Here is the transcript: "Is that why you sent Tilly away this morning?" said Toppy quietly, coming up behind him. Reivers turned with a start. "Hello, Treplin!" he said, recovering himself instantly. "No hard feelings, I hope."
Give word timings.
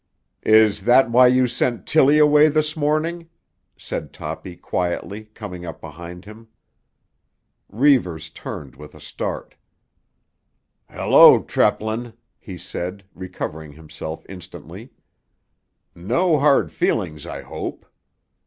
"Is 0.41 0.85
that 0.85 1.11
why 1.11 1.27
you 1.27 1.45
sent 1.45 1.85
Tilly 1.85 2.17
away 2.17 2.47
this 2.47 2.75
morning?" 2.75 3.29
said 3.77 4.11
Toppy 4.11 4.55
quietly, 4.55 5.25
coming 5.35 5.63
up 5.63 5.79
behind 5.79 6.25
him. 6.25 6.47
Reivers 7.69 8.31
turned 8.31 8.75
with 8.75 8.95
a 8.95 8.99
start. 8.99 9.53
"Hello, 10.89 11.39
Treplin!" 11.43 12.13
he 12.39 12.57
said, 12.57 13.03
recovering 13.13 13.73
himself 13.73 14.25
instantly. 14.27 14.89
"No 15.93 16.39
hard 16.39 16.71
feelings, 16.71 17.27
I 17.27 17.43
hope." 17.43 17.85